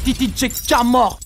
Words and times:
DJ 0.00 0.50
Camor 0.68 1.18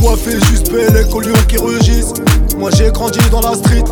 moi, 0.00 0.16
fais 0.16 0.38
juste 0.50 0.70
Pélec 0.70 1.14
au 1.14 1.20
lion 1.20 1.34
qui 1.48 1.58
rugissent. 1.58 2.14
Moi 2.58 2.70
j'ai 2.76 2.90
grandi 2.90 3.18
dans 3.30 3.40
la 3.40 3.54
street 3.54 3.84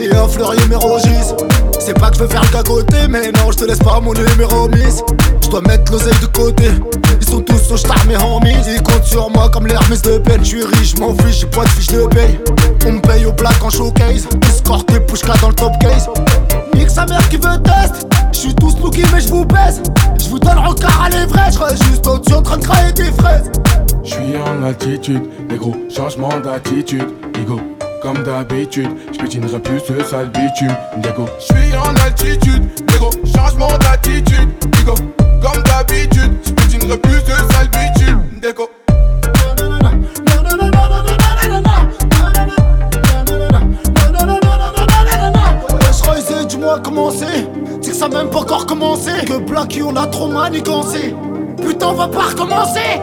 et 0.00 0.14
un 0.14 0.28
fleurier 0.28 0.64
mes 0.68 0.76
rogis 0.76 1.34
C'est 1.78 1.98
pas 1.98 2.10
que 2.10 2.16
je 2.16 2.22
veux 2.22 2.28
faire 2.28 2.42
le 2.42 2.48
cagoté 2.48 3.08
mais 3.08 3.30
non 3.32 3.50
je 3.50 3.58
te 3.58 3.64
laisse 3.64 3.78
pas 3.78 4.00
mon 4.00 4.14
numéro 4.14 4.68
miss. 4.68 5.02
Je 5.42 5.48
dois 5.48 5.60
mettre 5.62 5.92
l'oseille 5.92 6.18
de 6.20 6.26
côté. 6.26 6.70
Ils 7.20 7.28
sont 7.28 7.40
tous 7.40 7.70
au 7.70 7.76
star 7.76 7.98
mes 8.06 8.16
homies 8.16 8.56
Ils 8.68 8.82
comptent 8.82 9.04
sur 9.04 9.28
moi 9.30 9.48
comme 9.50 9.66
l'Hermès 9.66 10.00
de 10.02 10.18
peine 10.18 10.40
Je 10.40 10.48
suis 10.48 10.64
riche, 10.64 10.96
m'en 10.98 11.14
fiche, 11.14 11.40
j'ai 11.40 11.46
pas 11.46 11.64
de 11.64 11.68
fiche 11.68 11.88
de 11.88 12.06
paye. 12.06 12.40
On 12.86 12.92
me 12.92 13.00
paye 13.00 13.26
au 13.26 13.32
black 13.32 13.62
en 13.62 13.70
showcase. 13.70 14.26
Escorté 14.48 15.00
Pushka 15.00 15.34
dans 15.40 15.48
le 15.48 15.54
top 15.54 15.72
case. 15.80 16.08
Nique 16.74 16.90
sa 16.90 17.06
mère 17.06 17.28
qui 17.28 17.36
veut 17.36 17.60
test. 17.62 18.06
Je 18.32 18.38
suis 18.38 18.54
tous 18.54 18.78
looky 18.78 19.02
mais 19.12 19.20
je 19.20 19.28
vous 19.28 19.44
baise. 19.44 19.82
Je 20.22 20.28
vous 20.28 20.38
donne 20.38 20.58
rencard 20.58 21.02
à 21.02 21.10
l'ivraie 21.10 21.50
Je 21.50 21.84
juste 21.84 22.06
au-dessus 22.06 22.34
en 22.34 22.42
train 22.42 22.58
de 22.58 22.64
crailler 22.64 22.92
des 22.92 23.12
fraises 23.12 23.50
Je 24.06 24.12
suis 24.12 24.36
en 24.36 24.62
altitude, 24.62 25.22
des 25.48 25.56
gros 25.56 25.74
changements 25.90 26.38
d'attitude. 26.38 27.08
Ego, 27.34 27.60
comme 28.00 28.22
d'habitude, 28.22 28.88
je 29.12 29.18
plus 29.58 29.80
ce 29.80 30.04
sale 30.04 30.28
bitume. 30.28 30.76
Je 31.40 31.44
suis 31.44 31.76
en 31.76 31.92
altitude, 32.06 32.62
des 32.86 32.98
gros 32.98 33.10
changements 33.24 33.76
d'attitude. 33.78 34.48
Ego, 34.80 34.94
comme 35.42 35.60
d'habitude, 35.64 36.32
je 36.70 36.94
plus 36.94 37.20
ce 37.26 37.52
sale 37.52 37.68
bitume. 37.68 38.22
Royce, 46.04 46.46
dis-moi 46.46 46.78
comment 46.84 47.10
c'est. 47.10 47.50
Que 47.80 47.92
ça 47.92 48.08
même 48.08 48.30
pas 48.30 48.38
encore 48.38 48.66
commencé. 48.66 49.10
Que 49.26 49.38
Blacky 49.38 49.82
on 49.82 49.96
a 49.96 50.06
trop 50.06 50.28
manigancé. 50.28 51.12
Putain 51.60 51.88
on 51.88 51.94
va 51.94 52.06
pas 52.06 52.28
recommencer 52.28 53.00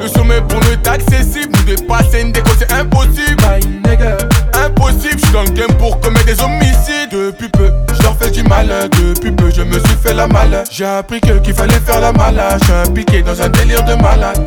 Le 0.00 0.08
sommet 0.08 0.40
pour 0.48 0.60
nous 0.60 0.72
est 0.72 0.86
accessible, 0.86 1.52
nous 1.56 1.74
dépasser 1.74 2.20
une 2.20 2.32
déco 2.32 2.50
c'est 2.58 2.72
impossible. 2.72 3.42
Impossible, 4.54 5.18
je 5.18 5.24
suis 5.24 5.32
dans 5.32 5.42
le 5.42 5.50
game 5.50 5.72
pour 5.78 5.98
commettre 6.00 6.26
des 6.26 6.40
homicides. 6.40 7.10
Depuis 7.10 7.48
peu, 7.48 7.70
je 7.96 8.02
leur 8.02 8.16
fais 8.16 8.30
du 8.30 8.42
mal. 8.42 8.68
Depuis 8.90 9.32
peu, 9.32 9.50
je 9.50 9.62
me 9.62 9.78
suis 9.78 9.96
fait 10.02 10.14
la 10.14 10.26
malle. 10.26 10.64
J'ai 10.70 10.84
appris 10.84 11.20
que 11.20 11.38
qu'il 11.38 11.54
fallait 11.54 11.80
faire 11.80 12.00
la 12.00 12.12
malade. 12.12 12.58
Je 12.60 12.64
suis 12.64 12.74
impliqué 12.74 13.22
dans 13.22 13.40
un 13.40 13.48
délire 13.48 13.84
de 13.84 13.94
malade. 13.94 14.38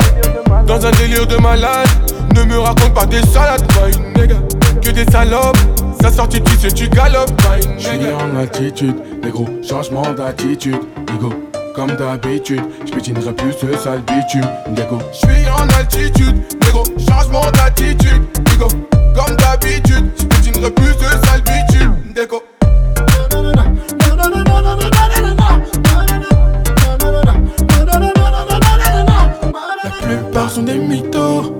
Dans 0.66 0.84
un 0.84 0.90
délire 0.92 1.26
de 1.26 1.36
malade. 1.36 1.88
Ne 2.34 2.44
me 2.44 2.58
raconte 2.58 2.94
pas 2.94 3.06
des 3.06 3.22
salades, 3.22 3.64
nigga. 4.16 4.36
Que 4.80 4.90
des 4.90 5.04
salopes. 5.10 5.58
Ça 6.00 6.10
sortit 6.10 6.40
tu 6.42 6.56
sais 6.56 6.72
tu 6.72 6.88
galopes, 6.88 7.32
bye 7.42 7.60
nigga. 7.76 7.76
Je 7.78 7.82
suis 7.82 8.12
en 8.12 8.36
altitude, 8.36 8.96
des 9.22 9.30
gros 9.30 9.48
changements 9.68 10.12
d'attitude. 10.12 10.80
Ego. 11.14 11.49
Comme 11.74 11.92
d'habitude, 11.92 12.62
je 12.84 12.92
pétinerai 12.92 13.32
plus 13.32 13.52
ce 13.52 13.76
sale 13.78 14.00
bitume, 14.00 14.46
Dégo. 14.70 14.98
Je 15.12 15.18
suis 15.18 15.48
en 15.48 15.68
altitude, 15.78 16.36
des 16.60 16.70
gros 16.70 16.84
changements 16.98 17.50
d'attitude, 17.52 18.22
Ego. 18.54 18.68
Comme 19.14 19.36
d'habitude, 19.36 20.10
je 20.18 20.24
pétinerai 20.26 20.70
plus 20.72 20.92
ce 20.94 21.26
sale 21.26 21.42
bitume, 21.42 21.94
Dégo. 22.14 22.42
La 29.84 29.90
plupart 30.02 30.50
sont 30.50 30.62
des 30.62 30.78
mythos. 30.78 31.54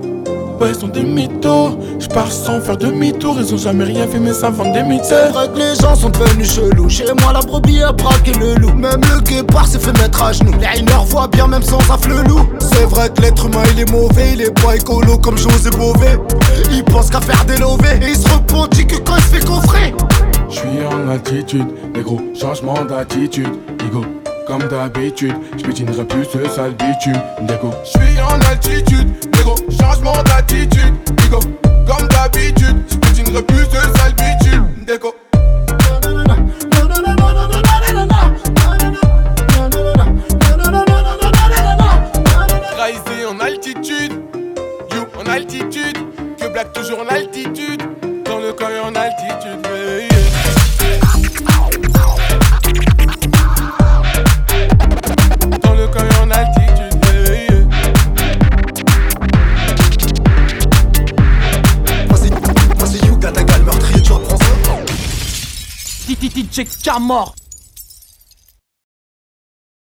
Ouais, 0.59 0.73
sont 0.73 0.89
des 0.89 1.03
mythos. 1.03 1.77
Sans 2.29 2.59
faire 2.59 2.75
demi-tour. 2.75 3.37
Ils 3.39 3.53
ont 3.53 3.57
jamais 3.57 3.85
rien 3.85 4.05
fait, 4.05 4.19
mais 4.19 4.33
ça 4.33 4.49
vend 4.49 4.69
des 4.71 4.83
mythos. 4.83 5.05
C'est 5.07 5.29
vrai 5.29 5.47
que 5.47 5.57
les 5.57 5.75
gens 5.75 5.95
sont 5.95 6.09
devenus 6.09 6.53
chelous 6.53 6.89
Chez 6.89 7.05
moi 7.21 7.31
la 7.33 7.39
brebis 7.39 7.81
a 7.83 7.91
braqué 7.91 8.33
le 8.33 8.55
loup 8.55 8.73
Même 8.73 9.01
le 9.13 9.21
guépard 9.21 9.65
s'est 9.65 9.79
fait 9.79 9.97
mettre 9.97 10.21
à 10.21 10.33
genoux 10.33 10.53
Les 10.59 10.79
hainers 10.79 11.05
voient 11.07 11.27
bien 11.27 11.47
même 11.47 11.61
sans 11.61 11.79
un 11.79 12.23
loup 12.23 12.49
C'est 12.59 12.85
vrai 12.85 13.09
que 13.09 13.21
l'être 13.21 13.45
humain 13.45 13.63
il 13.73 13.81
est 13.81 13.91
mauvais 13.91 14.33
Il 14.33 14.41
est 14.41 14.61
pas 14.61 14.75
écolo 14.75 15.17
comme 15.17 15.37
José 15.37 15.69
Bové 15.71 16.17
Il 16.71 16.83
pense 16.83 17.09
qu'à 17.09 17.21
faire 17.21 17.43
des 17.45 17.57
lovés 17.57 17.99
Et 18.01 18.09
il 18.09 18.17
se 18.17 18.27
repentit 18.29 18.85
que 18.85 18.97
quand 18.97 19.15
il 19.15 19.23
se 19.23 19.27
fait 19.27 19.45
coffrer 19.45 19.93
Je 20.49 20.55
suis 20.55 20.85
en 20.85 21.09
altitude, 21.09 21.67
des 21.93 22.01
gros 22.01 22.19
changements 22.39 22.83
d'attitude, 22.83 23.49
ego. 23.85 24.05
Comme 24.47 24.63
d'habitude, 24.63 25.35
je 25.57 25.63
pétinerai 25.63 26.03
plus 26.05 26.25
ce 26.25 26.49
sale 26.49 26.71
bitume, 26.71 27.21
dégo. 27.43 27.71
Je 27.85 27.89
suis 27.91 28.19
en 28.21 28.39
altitude, 28.51 29.07
des 29.31 29.43
gros 29.43 29.55
changements 29.69 30.11
d'attitude, 30.13 30.30
altitude, 43.81 44.13
you 44.93 45.07
en 45.19 45.25
altitude, 45.27 45.97
que 46.37 46.47
black 46.53 46.71
toujours 46.71 46.99
en 46.99 47.07
altitude, 47.07 47.81
dans 48.25 48.37
le 48.37 48.53
coin 48.53 48.69
en 48.83 48.93
altitude, 48.93 49.65
yeah, 49.65 50.01
yeah. 50.01 50.19
Dans 55.63 55.73
le 55.73 55.87
coin 55.87 56.07
en 56.21 56.29
altitude, 56.29 56.93
yeah, 57.11 57.33
yeah. 57.49 57.65
Moi 62.07 62.17
c'est, 62.17 62.31
c'est 62.85 63.05
Yuga 63.07 63.31
Dagal, 63.31 63.63
meurtrier 63.63 64.01
du 64.01 64.11
rap 64.11 64.23
français 64.25 64.45
DJ 66.21 66.65
Camor 66.83 67.33